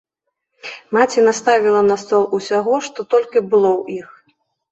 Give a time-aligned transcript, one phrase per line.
[0.95, 4.09] Маці наставіла на стол усяго, што толькі было ў іх.